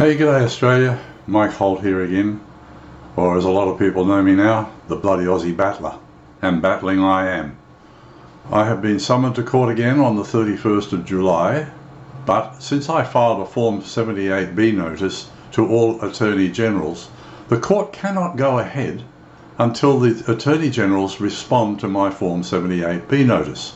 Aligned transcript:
Hey, 0.00 0.16
g'day 0.16 0.42
Australia. 0.42 0.98
Mike 1.26 1.52
Holt 1.52 1.82
here 1.82 2.02
again, 2.02 2.40
or 3.14 3.36
as 3.36 3.44
a 3.44 3.50
lot 3.50 3.68
of 3.68 3.78
people 3.78 4.06
know 4.06 4.22
me 4.22 4.34
now, 4.34 4.72
the 4.88 4.96
bloody 4.96 5.24
Aussie 5.24 5.54
battler. 5.54 5.98
And 6.40 6.62
battling 6.62 7.00
I 7.00 7.28
am. 7.28 7.58
I 8.50 8.64
have 8.64 8.80
been 8.80 8.98
summoned 8.98 9.34
to 9.34 9.42
court 9.42 9.70
again 9.70 10.00
on 10.00 10.16
the 10.16 10.22
31st 10.22 10.94
of 10.94 11.04
July, 11.04 11.68
but 12.24 12.60
since 12.60 12.88
I 12.88 13.04
filed 13.04 13.42
a 13.42 13.44
Form 13.44 13.82
78B 13.82 14.74
notice 14.74 15.28
to 15.52 15.68
all 15.68 16.02
Attorney 16.02 16.48
Generals, 16.48 17.10
the 17.50 17.60
court 17.60 17.92
cannot 17.92 18.36
go 18.38 18.58
ahead 18.58 19.02
until 19.58 20.00
the 20.00 20.24
Attorney 20.32 20.70
Generals 20.70 21.20
respond 21.20 21.78
to 21.80 21.88
my 21.88 22.10
Form 22.10 22.40
78B 22.40 23.26
notice. 23.26 23.74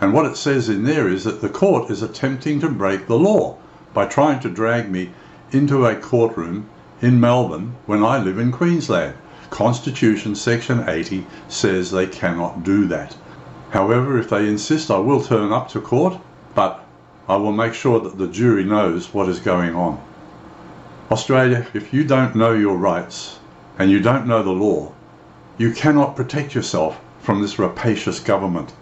And 0.00 0.12
what 0.12 0.26
it 0.26 0.36
says 0.36 0.68
in 0.68 0.84
there 0.84 1.08
is 1.08 1.24
that 1.24 1.40
the 1.40 1.48
court 1.48 1.90
is 1.90 2.02
attempting 2.02 2.60
to 2.60 2.68
break 2.68 3.06
the 3.06 3.18
law 3.18 3.56
by 3.92 4.06
trying 4.06 4.38
to 4.40 4.48
drag 4.48 4.90
me 4.90 5.10
into 5.50 5.86
a 5.86 5.96
courtroom 5.96 6.68
in 7.02 7.18
Melbourne 7.18 7.74
when 7.86 8.04
I 8.04 8.18
live 8.18 8.38
in 8.38 8.52
Queensland. 8.52 9.14
Constitution 9.50 10.34
section 10.34 10.88
80 10.88 11.26
says 11.48 11.90
they 11.90 12.06
cannot 12.06 12.62
do 12.62 12.86
that. 12.86 13.16
However, 13.70 14.18
if 14.18 14.30
they 14.30 14.46
insist, 14.46 14.90
I 14.90 14.98
will 14.98 15.22
turn 15.22 15.52
up 15.52 15.68
to 15.70 15.80
court, 15.80 16.18
but 16.54 16.84
I 17.28 17.36
will 17.36 17.52
make 17.52 17.74
sure 17.74 17.98
that 18.00 18.18
the 18.18 18.28
jury 18.28 18.64
knows 18.64 19.12
what 19.12 19.28
is 19.28 19.40
going 19.40 19.74
on. 19.74 20.00
Australia, 21.10 21.66
if 21.74 21.92
you 21.92 22.04
don't 22.04 22.36
know 22.36 22.52
your 22.52 22.76
rights 22.76 23.38
and 23.78 23.90
you 23.90 24.00
don't 24.00 24.26
know 24.26 24.42
the 24.42 24.50
law, 24.50 24.92
you 25.56 25.72
cannot 25.72 26.14
protect 26.14 26.54
yourself 26.54 27.00
from 27.20 27.42
this 27.42 27.58
rapacious 27.58 28.20
government. 28.20 28.72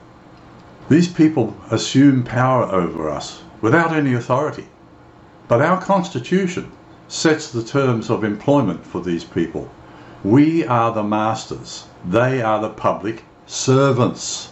These 0.89 1.09
people 1.09 1.57
assume 1.71 2.23
power 2.23 2.63
over 2.65 3.11
us 3.11 3.43
without 3.61 3.93
any 3.93 4.15
authority. 4.15 4.69
But 5.49 5.61
our 5.61 5.81
Constitution 5.81 6.71
sets 7.09 7.51
the 7.51 7.65
terms 7.65 8.09
of 8.09 8.23
employment 8.23 8.87
for 8.87 9.01
these 9.01 9.25
people. 9.25 9.69
We 10.23 10.65
are 10.65 10.93
the 10.93 11.03
masters, 11.03 11.87
they 12.09 12.41
are 12.41 12.61
the 12.61 12.69
public 12.69 13.25
servants. 13.47 14.51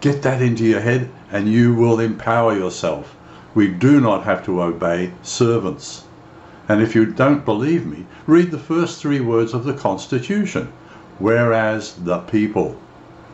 Get 0.00 0.22
that 0.22 0.42
into 0.42 0.64
your 0.64 0.80
head 0.80 1.10
and 1.30 1.48
you 1.48 1.74
will 1.74 2.00
empower 2.00 2.56
yourself. 2.56 3.16
We 3.54 3.68
do 3.68 4.00
not 4.00 4.24
have 4.24 4.44
to 4.46 4.62
obey 4.62 5.12
servants. 5.22 6.04
And 6.68 6.82
if 6.82 6.96
you 6.96 7.06
don't 7.06 7.44
believe 7.44 7.86
me, 7.86 8.06
read 8.26 8.50
the 8.50 8.58
first 8.58 9.00
three 9.00 9.20
words 9.20 9.54
of 9.54 9.62
the 9.62 9.74
Constitution. 9.74 10.72
Whereas 11.18 11.94
the 11.94 12.18
people. 12.18 12.76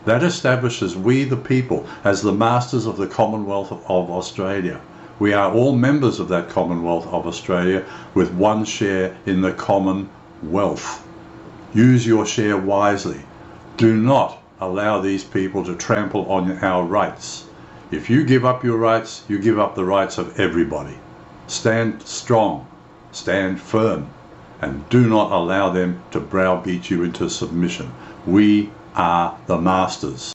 That 0.08 0.22
establishes 0.22 0.96
we 0.96 1.24
the 1.24 1.36
people 1.36 1.86
as 2.02 2.22
the 2.22 2.32
masters 2.32 2.86
of 2.86 2.96
the 2.96 3.06
Commonwealth 3.06 3.70
of 3.72 4.10
Australia. 4.10 4.80
We 5.18 5.34
are 5.34 5.52
all 5.52 5.76
members 5.76 6.18
of 6.18 6.28
that 6.28 6.48
Commonwealth 6.48 7.06
of 7.08 7.26
Australia 7.26 7.84
with 8.14 8.32
one 8.32 8.64
share 8.64 9.14
in 9.26 9.42
the 9.42 9.52
Commonwealth. 9.52 11.06
Use 11.74 12.06
your 12.06 12.24
share 12.24 12.56
wisely. 12.56 13.20
Do 13.76 13.98
not 13.98 14.42
allow 14.62 14.98
these 14.98 15.24
people 15.24 15.62
to 15.64 15.74
trample 15.76 16.24
on 16.32 16.52
our 16.64 16.84
rights. 16.84 17.44
If 17.90 18.08
you 18.08 18.24
give 18.24 18.46
up 18.46 18.64
your 18.64 18.78
rights, 18.78 19.24
you 19.28 19.38
give 19.38 19.58
up 19.58 19.74
the 19.74 19.84
rights 19.84 20.16
of 20.16 20.40
everybody. 20.40 20.96
Stand 21.48 22.00
strong, 22.00 22.66
stand 23.12 23.60
firm, 23.60 24.08
and 24.62 24.88
do 24.88 25.06
not 25.06 25.32
allow 25.32 25.68
them 25.68 26.02
to 26.12 26.18
browbeat 26.18 26.88
you 26.88 27.02
into 27.02 27.28
submission. 27.28 27.92
We 28.26 28.70
are 28.98 29.38
the 29.46 29.56
masters. 29.56 30.34